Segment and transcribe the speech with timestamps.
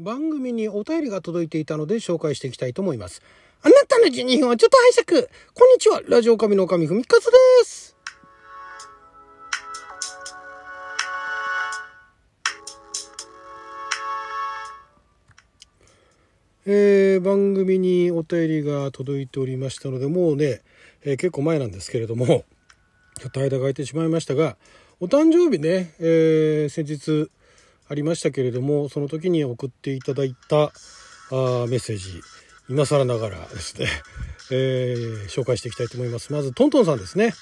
[0.00, 3.20] 番組にお便りが届いていたので紹介していきたいと思います。
[3.60, 5.28] あなたの12分はちょっと拝借。
[5.52, 6.00] こんにちは。
[6.08, 7.30] ラジオ神の神ふみかつで
[7.66, 7.94] す。
[16.64, 20.62] えー、番組にお便りが届いておりましたので、もうね、
[21.02, 22.26] えー結構前なんですけれども、
[23.18, 24.56] ちょっと間が空いてしまいましたが、
[24.98, 27.30] お誕生日ね、えー先日
[27.90, 30.70] ありましたけれども、その時に送っていただいたあ
[31.68, 32.20] メッセージ、
[32.68, 33.88] 今更ながらですね、
[34.52, 36.32] えー紹介していきたいと思います。
[36.32, 37.34] まず、トントンさんですね。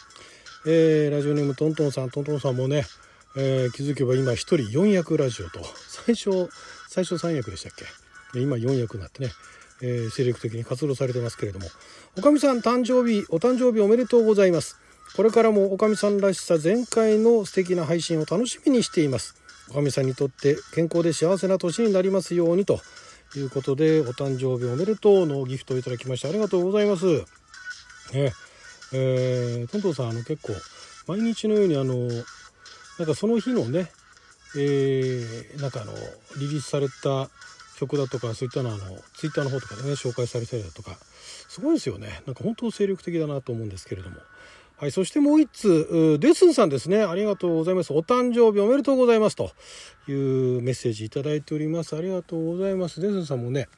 [0.67, 2.87] えーラジオネームトントンさん、トントンさんもね、
[3.37, 5.61] えー気づけば今一人4役ラジオと、
[6.07, 6.49] 最初、
[6.89, 7.73] 最初3役でしたっ
[8.33, 8.41] け？
[8.41, 9.33] 今4役になってね、
[9.83, 11.69] えー精力的に活動されてますけれども、
[12.17, 14.77] おかみさん誕生日、お誕生日おめでとうございます。
[15.15, 19.35] これからもおかみさんらしさ全開の素敵な配信を楽しみにしています。
[19.71, 22.81] おかみさんにとって健康で幸せな年になりますようにと
[23.37, 27.05] いうことで、お誕生日おめでとうのギフトをいただきましてありがとうございます。
[28.15, 28.33] ね。
[28.93, 30.55] えー、トントンさんあの結構
[31.07, 32.09] 毎日のようにあの
[32.99, 33.91] なんかその日のね、
[34.57, 35.93] えーなんかあの
[36.39, 37.29] リリースされた
[37.79, 40.97] 曲だとかそういったのはあのツイッターの方とかでね紹介されたりだとか
[41.49, 42.23] すごいですよね。
[42.27, 44.17] なんか本当精力的だなと思うんですけれども。
[44.81, 47.03] はいそしてもう一通デスンさんですね。
[47.03, 47.93] ありがとうございます。
[47.93, 49.35] お誕生日おめでとうございます。
[49.35, 49.51] と
[50.07, 51.97] いうメッセージいただいております。
[51.97, 53.01] ありがとうございます。
[53.01, 53.69] デスンさんもね、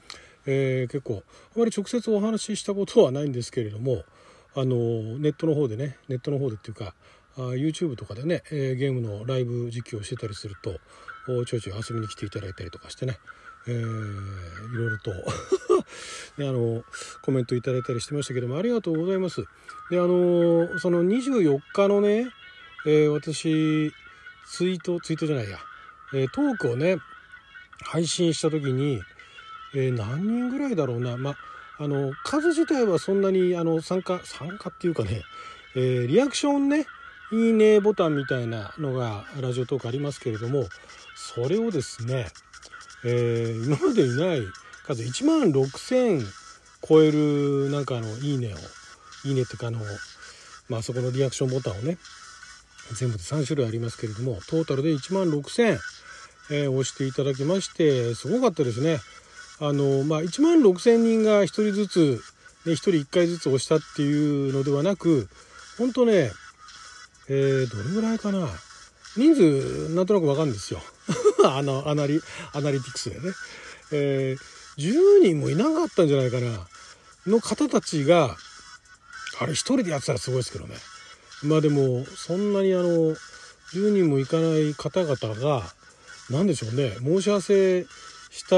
[0.44, 1.22] えー結構
[1.56, 4.04] あまり直接お話ししたことはないんですけれども
[4.54, 4.74] あの
[5.18, 6.94] ネットの方でねネットの方でっていうか
[7.36, 10.72] YouTube とかでね、えゲームのライブ実況をしてたりすると
[11.46, 13.16] ちょいちょい遊びに来ていただいたりとかしてね、
[13.66, 15.12] えーいろいろと
[16.38, 16.82] であの
[17.22, 19.44] コメントいただいたりしてましたけどもありがとうございます。
[19.90, 22.26] であのその24日のね、
[22.86, 23.92] えー私
[24.48, 25.58] ツイートツイートじゃないや、
[26.14, 26.96] えートークをね
[27.82, 29.00] 配信した時に、
[29.74, 31.36] えー何人ぐらいだろうなま
[31.78, 35.22] あの数自体はそんなにあの参加参加っていうかね、
[35.76, 36.86] えリアクションね
[37.32, 40.66] いいねボタンみたいなのがラジオトークありますけれども
[41.14, 42.26] それをですね、
[43.04, 44.42] えー今までにない
[44.94, 46.24] 数1万6,000
[46.86, 48.56] 超えるなんかあのいいねを
[49.28, 49.80] いいねっていうかあの
[50.68, 51.98] まあそこのリアクションボタンをね
[52.94, 55.78] 全部で3種類ありますけれどもトータルで1万6,000、
[56.52, 58.98] えー押していただきましてすごかったですね。
[59.62, 62.22] あのまあ、1万6,000人が1人ずつ、
[62.64, 65.28] ね、1人1回ずつ押したっていうのではなく
[65.76, 66.32] 本当ね
[67.28, 68.48] えーどれぐらいかな。
[69.16, 70.80] 人数なんとなくわかるんですよ。
[71.44, 72.20] あのアナリ
[72.52, 73.32] アナリティクスでね、
[73.92, 76.66] えー10人もいなかったんじゃないかな。
[77.26, 78.36] の方たちが
[79.38, 80.74] あれ一人でやってたらすごいですけどね。
[81.42, 83.14] まあでもそんなにあの
[83.72, 85.62] 10人もいかない方々が
[86.30, 86.96] 何でしょうね。
[87.00, 87.84] 申し合わせ
[88.30, 88.56] した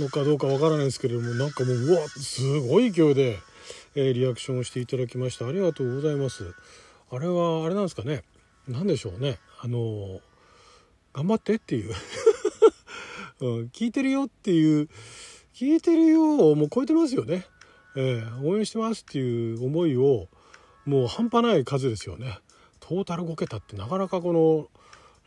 [0.00, 3.38] のかどうかわからないですけれどもなんかもううわすごい勢いで、
[3.94, 6.54] えリアクションをしていただきましてありがとうございます。
[7.10, 8.24] あれはあれなんですかね。
[8.68, 9.38] 何でしょうね。
[9.60, 10.20] あの
[11.12, 11.92] 頑張ってっていう、
[13.40, 14.88] うん、聞いてるよっていう
[15.54, 17.46] 聞いてるよをもう超えてますよね、
[17.96, 20.28] えー応援してますっていう思いを
[20.86, 22.38] もう半端ない数ですよね。
[22.80, 24.68] トータル5桁ってなかなかこの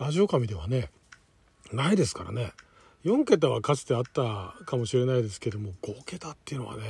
[0.03, 0.89] ラジオ神ではね
[1.71, 2.51] ないですからね。
[3.05, 6.83] 4桁はかつてあったかもしれないですけども5桁っていうのはね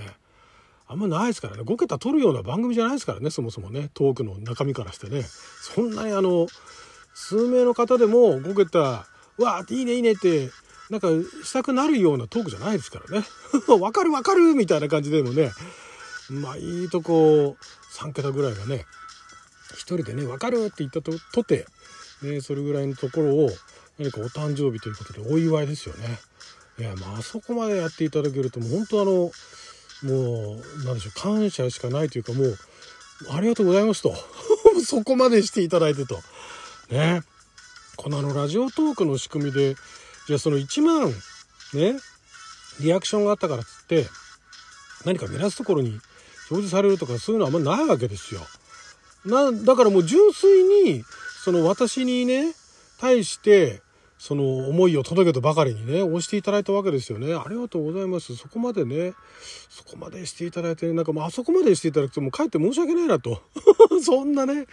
[0.88, 1.64] あんまないですからね。
[1.64, 3.90] 5桁取るような番組じゃないですからねそもそもね。
[3.94, 5.24] トークの中身からしてね。
[5.24, 6.48] そんなにあの
[7.14, 8.80] 数名の方でも5桁
[9.38, 10.50] わーいいねいいねって
[10.90, 11.08] なんか
[11.44, 13.26] したくなるようなトークじゃないですからね。
[13.80, 15.52] わかるわかるみたいな感じでもね。
[16.30, 17.58] まあいいとこ
[17.94, 18.86] 3桁ぐらいがね
[19.74, 21.66] 一人でね分かるって言ったととて、
[22.22, 23.50] ね、それぐらいのところを
[24.00, 26.20] 何かお誕生日ということでお祝いですよね。
[26.80, 29.32] いやまああそこまでやっていただけるともう本当あの
[30.04, 32.58] もうなんでしょう感謝しかないというかもう
[33.30, 34.16] ありがとうございますと。
[34.86, 36.22] そこまでしていただいてと。
[36.90, 37.22] ね。
[37.96, 39.76] このあのラジオトークの仕組みで
[40.28, 41.12] じゃあその1万
[41.74, 42.00] ね
[42.80, 44.08] リアクションがあったからっつって
[45.06, 45.90] 何か目立つところに
[46.50, 48.42] 表示されるとかそういうのはあんまないわけですよ。
[49.26, 51.04] なだからもう純粋に
[51.44, 52.54] その私にね
[53.00, 53.82] 対して
[54.18, 57.34] その思いを届けとばかりにね押していただいたわけですよね。
[57.34, 58.36] ありがとうございます。
[58.36, 59.14] そこまでね
[59.70, 63.42] そこまでしていただいてなんかもうあそこまでしていただくともうかえって申し訳ないなと。
[64.02, 64.68] そんなね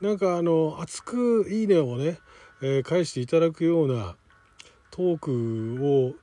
[0.00, 2.20] なんかあの熱くいいねをね、
[2.62, 4.16] えー返していただくような
[4.94, 6.14] トークを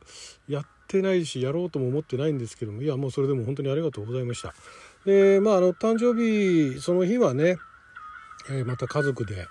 [0.48, 4.54] やってないしやろうとも思ってないんですけどもいやもうそれでも本当にありがとうございました。
[5.06, 7.58] でまああの誕生日その日はね、
[8.50, 9.46] えーまた家族で、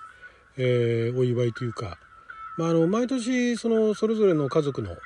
[0.56, 1.99] えーお祝いというか、
[2.56, 4.96] まあ、あの毎年そのそれぞれの家族の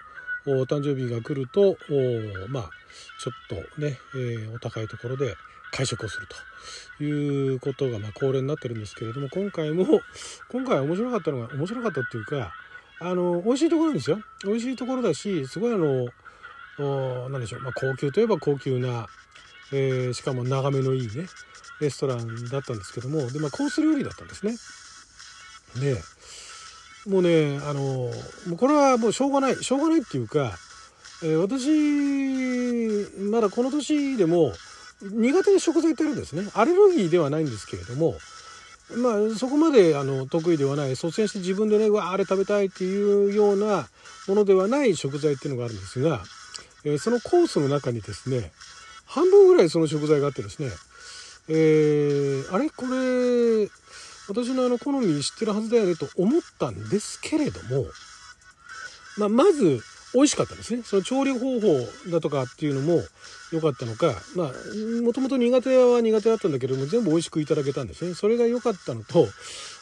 [0.47, 1.77] お誕生日が来ると
[2.51, 2.71] まあ
[3.21, 5.35] ちょっとね、えー、お高いところで
[5.73, 6.29] 会食をする
[6.99, 9.85] ということがまあ恒例になってるんですけれども今回も
[10.53, 12.53] 今回面白かったのが面白かったっていうか
[13.01, 14.19] あの美味しいところですよ。
[14.45, 16.09] 美味しいところだしすごいあの
[17.29, 19.07] 何でしょう、まあ、高級といえば高級な、
[19.73, 21.27] えー、しかも眺めのいいね
[21.81, 24.55] レストランだったんですけどもで、まあ、コース料理だったんですね。
[25.81, 26.01] で
[27.07, 28.11] もうねあのも
[28.53, 30.57] うこれはもうしょうがないしょうがないっていうか、
[31.23, 34.53] えー、私まだこの年でも
[35.03, 36.49] 苦手な食材ってあるんですね。
[36.55, 38.15] アレルギーではないんですけれども
[38.91, 40.91] まあそこまであの得意ではない。
[40.91, 43.89] 率先して自分でねわあれ食べたいっていうような
[44.29, 46.23] ものではない食材っていうのがあるんですが、
[46.85, 48.53] えー、そのコースの中にですね
[49.07, 50.69] 半分ぐらいその食材があってですね
[51.49, 52.71] えー、あれ？
[52.71, 53.69] これ
[54.29, 57.85] 私のあの好み知ってるはずだよねと思ったんですけれども、
[59.19, 59.83] まあ、まず
[60.15, 60.83] 美味しかったですね。
[60.85, 61.67] その調理方法
[62.11, 63.03] だとかっていうのも
[63.53, 64.15] 良かったのか。
[64.37, 64.53] まあ
[65.03, 68.15] もともと苦手は苦手だったんだけども全部美味しくいただけたんですね。
[68.15, 69.27] それが良かったのと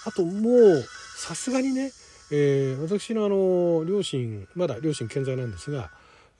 [0.07, 0.85] あともう
[1.17, 1.93] さすがにね、
[2.31, 5.91] えー、私のあの両親まだ両親健在なんですが、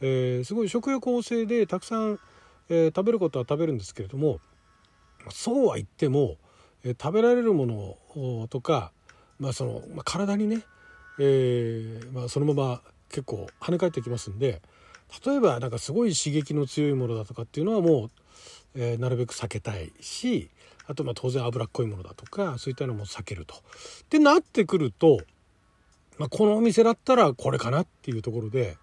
[0.01, 2.19] えー、すごい食欲旺盛でたくさん、
[2.69, 4.41] えー、食べることは食べるんですけれども
[5.31, 6.37] そうは言っても、
[6.85, 8.91] え食べられるものとか、
[9.39, 10.63] まあそのまあ、体にね、
[11.21, 14.61] えーまあ、そのまま結構跳ね返ってきますんで
[15.25, 18.11] 例えばなんかすごい刺激の強いものだとかっていうのはもう、
[18.75, 20.51] えー、なるべく避けたいし
[20.87, 23.55] あとまあ当然脂っこいものだとかそういったのも避けると。
[23.55, 23.59] っ
[24.09, 25.21] てなってくると、
[26.19, 28.77] まあ、このお店だったらこれかなっていうところで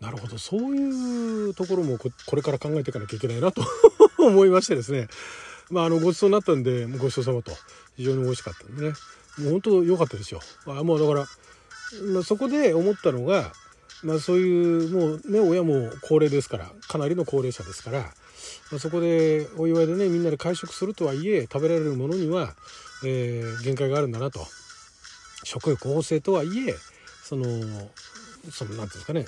[0.00, 3.62] なるほどそういうところもこれから考えていかなきゃいけないなと
[4.20, 5.08] 思いましてですね
[5.70, 7.52] まあ、あのごちそうになったんでごちそうさまと
[7.96, 8.92] 非常に美味しかったんでね
[9.38, 10.40] もう本当良かったですよ。
[10.66, 11.26] あもうだから、
[12.12, 13.52] まあ、そこで思ったのが、
[14.02, 18.08] まあ、そういうもうね親も高齢ですからかなりの高齢者ですから、ま
[18.76, 22.54] あ、そこでお祝いでねみんなで会食するとはいえ食べられるものには、
[23.04, 24.40] えー、限界があるんだなと。
[25.44, 26.74] 食欲旺盛とはいえ
[27.22, 27.90] そのその何
[28.50, 29.24] て言うんですかね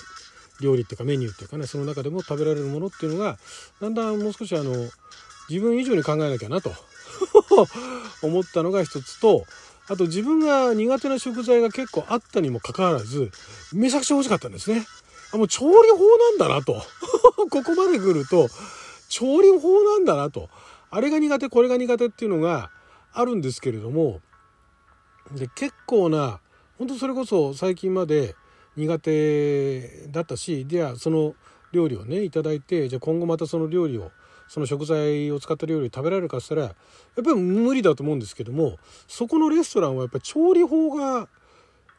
[0.61, 3.37] 料理っていうかメニューっていうかねその中でも食べられるものっていうのが
[3.81, 4.71] だんだんもう少しあの
[5.49, 6.71] 自分以上に考えなきゃなと
[8.23, 9.45] 思ったのが一つと
[9.87, 13.31] あと自分が苦手な食材が結構あったにもかかわらず
[13.73, 14.85] めちゃくちゃ美味しかったんですね。
[15.31, 16.81] あもう調理法なんだなと
[17.49, 18.49] ここまで来ると
[19.09, 20.49] 調理法なんだなと
[20.89, 22.71] あれが苦手これが苦手っていうのが
[23.13, 24.21] あるんですけれども
[25.31, 26.39] で結構な
[26.77, 28.35] 本当それこそ最近まで
[28.75, 31.35] 苦手だったしではその
[31.71, 34.11] 料理をね頂いてじゃあ今後またその料理を
[34.47, 36.73] その食材を使った料理食べられるかっつったらやっ
[37.15, 38.77] ぱり無理だと思うんですけども
[39.07, 41.27] そこのレストランはやっぱり調理法が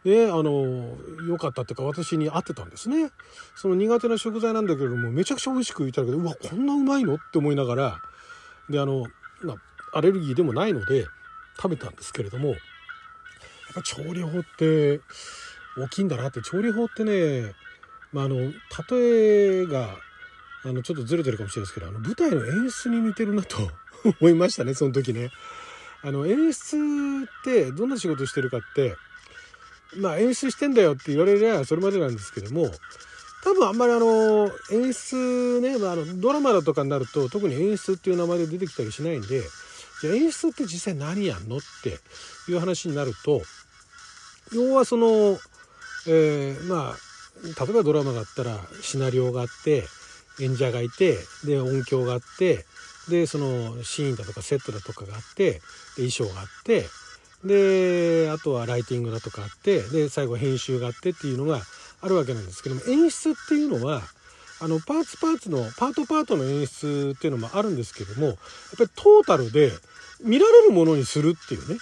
[0.04, 0.96] ね、あの
[1.26, 3.10] 良かったっていうか私に合ってたんですね。
[3.56, 7.98] その苦手な食材なんだけれどもめちゃくちゃ美味しくいただけてうわこんなうまいのって思いながら
[8.70, 9.06] であの、
[9.42, 9.54] ま
[9.92, 11.06] あ、アレルギーでもないので
[11.56, 12.58] 食べたんですけれどもやっ
[13.75, 15.00] ぱ調理法って
[15.76, 16.40] 大きいんだなって。
[16.40, 17.52] 調理法ってね、
[18.12, 19.88] まあ、あの例えが
[20.64, 23.70] あのちょっとずれてるかもしれないですけどあの舞台の演出に似てるなと
[24.20, 25.31] 思いましたねその時ね。
[26.03, 26.76] あの演出
[27.25, 28.94] ってどんな仕事してるかって
[29.97, 32.70] まあ演出してんだよって言われりゃそれまでなんですけども
[33.43, 39.42] 多分あんまりあの演出ね、まあ、あのドラマだとかになると特に演出っていう名前で出てきたりしないんで
[40.00, 41.99] じゃあ演出って実際何やんのって
[42.50, 43.42] いう話になると
[44.52, 45.38] 要はその、
[46.07, 46.97] えー、まあ
[47.64, 49.85] 例えばドラマがあったらシナリオがあって
[50.40, 52.64] 演者がいてで音響があって
[53.09, 55.61] でそのシーンだとかセットだとかがあってで
[55.97, 56.87] 衣装があって
[57.45, 61.61] であとはライティングだとかあってで最後編集があってっていうのが
[62.02, 64.02] あるわけなんですけども演出っていうのは
[64.61, 68.37] あのパーツパーツのパートパートの演出っていうのもあるんですけどもやっ
[68.78, 69.71] ぱりトータルで
[70.25, 71.78] 見られるものにするっていうね。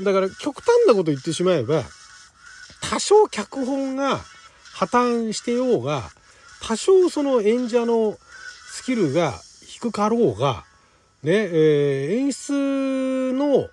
[0.00, 1.84] だから極端なこと言ってしまえば
[2.80, 4.18] 多少脚本が
[4.72, 6.10] 破綻してようが
[6.66, 8.16] 多少その演者の
[8.70, 9.34] スキルが
[9.66, 10.64] 低かろうが、
[11.22, 13.68] ね、えー、演出の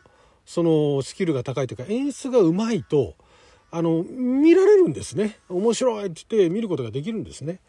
[0.46, 3.16] そのスキルが高いというか演出がうまいと、
[3.72, 5.40] あの、見られるんですね。
[5.48, 7.62] 面白いって言って見ることができるんですね。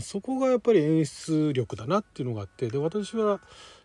[0.00, 3.40] そこがやっぱり演出力だなっていうのがあってで私は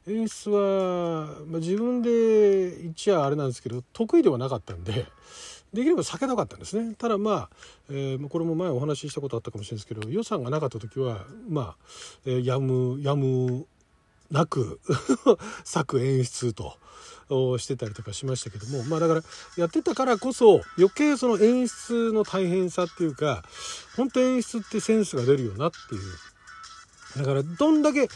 [0.08, 5.06] 演出は、まあ、自分で言っちゃあれなんですけど得意ではなかったんで
[5.74, 7.50] できれば避けたかったんですねただまあ、
[7.90, 11.76] えー、これも前お話ししたことあったかもしれないですけど予算がなかった時はまあ、
[12.26, 13.66] えー、やむやむ
[14.32, 14.80] なく
[15.64, 16.78] 作演出と。
[17.60, 19.22] してたりとかしましたけどもまあだから
[19.56, 23.44] やってたからこそ余計その演出の大変さっていうか
[23.96, 28.08] 本当演出ってセンスが出るよなっていうだからどんだけ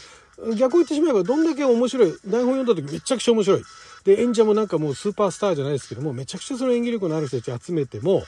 [0.56, 3.62] 逆を言ってしまえばどんだけ面白い台本読んだ時めちゃくちゃ面白い
[4.04, 8.22] で演者もなんかもうスーパースターじゃないですけどもめちゃくちゃその演技力のある人たち集めても、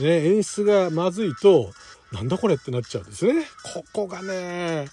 [0.00, 1.70] ね、演出がまずいと
[2.12, 4.86] なんだこれってなっちゃうんですねここがね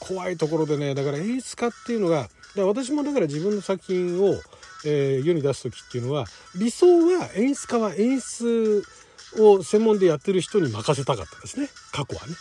[0.00, 4.34] 怖いところでねだから演出家っていうのがだ私もだから自分の作品を、
[4.84, 6.24] えー、世に出す時っていうのは
[6.56, 6.86] 理想
[7.18, 8.82] は演出家は演出
[9.38, 12.34] を専門でやってる人に任せたかったですね過去はね。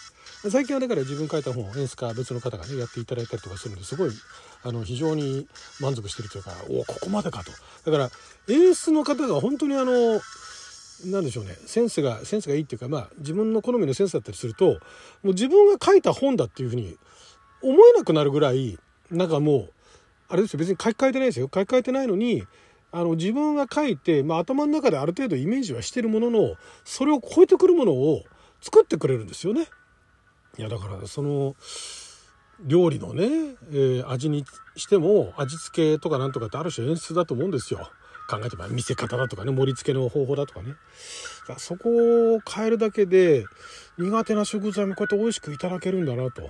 [0.50, 3.96] 最近はだから自分書いた本を演出家別の方がねやっていただいたりとかするんです。
[3.96, 4.12] ごい
[4.64, 5.48] あの非常に
[5.80, 7.52] 満足してるというかおここまでかと。
[7.90, 8.10] だから
[8.54, 10.22] 演出の方が本当にあの
[11.06, 11.56] 何でしょうね。
[11.66, 14.76] センスがセンスがいいっていうかまあ自分の好みのセンスだったりするとも
[15.24, 16.96] う自分が書いた本だっていうふうに
[17.64, 18.78] 思えなくなるぐらい
[19.10, 19.70] なんかもう
[20.30, 20.60] あれですよ。
[20.60, 21.50] 別に書き換えてないですよ。
[21.52, 22.44] 書き換えてないのに
[22.92, 28.24] あの自分が書いて、まあ、頭の中である程度イメージはしてるもののそれを超えてくるものを
[28.62, 29.68] 作ってくれるんですよね。
[30.58, 31.56] いやだからその
[32.62, 33.26] 料理のね、
[33.72, 34.46] えー、味に
[34.78, 37.90] しても味付けとかなんとかってある種演出だと思うんですよ。
[38.28, 40.70] 考えてば見せ方だとかね盛り付けの方法だとかね。
[40.70, 40.76] だ
[41.48, 43.46] からそこを変えるだけで
[43.98, 46.50] 苦手な食材もこうやって美味しくいただけるんだなと。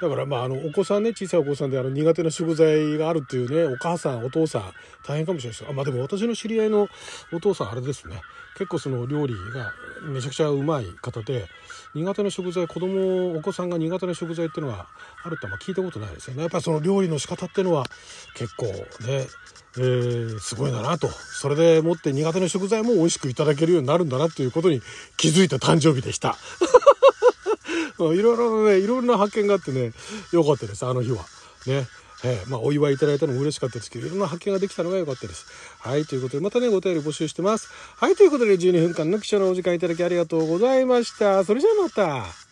[0.00, 4.72] だからまああのお子さんね小さいお子さんであの苦手な食材があるっていうねお母さんお父さん
[5.06, 6.88] 大変かもしれないですあまあでも私の知り合いの
[7.32, 8.20] お父さんあれですね。
[8.56, 9.72] 結構その料理が
[10.02, 11.46] めちゃくちゃうまい方で
[11.94, 14.86] 苦手な食材子供お子さんが苦手な食材っていうのが
[15.22, 17.84] あるってまあ聞いたことないですよねやっぱりその料理の仕方っていうのは
[18.34, 19.26] 結構ね
[19.76, 24.80] えー、すごいだなとそれでもって苦手な食材も美味しくいただけるようになるんだなということに
[25.16, 26.36] 気づいた誕生日でした。
[27.98, 29.92] いろいろね、いろんな発見があってね、
[30.32, 31.24] よかったです、あの日は。
[31.66, 31.86] ね。
[32.22, 35.46] えー、まあ、お祝いいただいたのも嬉しかったですけど、いろんな発見ができたのが良かったです。
[35.80, 37.68] はい、ということで、またね、お便り募集してます。
[37.96, 41.44] はい、ということで、12分間の記者のお時間いただきありがとうございました。
[41.44, 42.43] それじゃあまた。